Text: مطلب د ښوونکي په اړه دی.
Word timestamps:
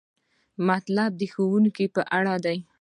مطلب 0.67 1.11
د 1.19 1.21
ښوونکي 1.33 1.85
په 1.95 2.01
اړه 2.17 2.35
دی. 2.45 2.57